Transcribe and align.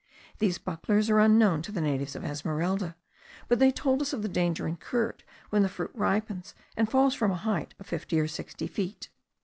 These 0.39 0.57
bucklers 0.57 1.11
are 1.11 1.19
unknown 1.19 1.61
to 1.61 1.71
the 1.71 1.79
natives 1.79 2.15
of 2.15 2.25
Esmeralda, 2.25 2.95
but 3.47 3.59
they 3.59 3.69
told 3.71 4.01
us 4.01 4.13
of 4.13 4.23
the 4.23 4.27
danger 4.29 4.67
incurred 4.67 5.23
when 5.51 5.61
the 5.61 5.69
fruit 5.69 5.91
ripens 5.93 6.55
and 6.75 6.89
falls 6.89 7.13
from 7.13 7.29
a 7.29 7.35
height 7.35 7.75
of 7.79 7.85
fifty 7.85 8.19
or 8.19 8.27
sixty 8.27 8.65
feet. 8.65 9.09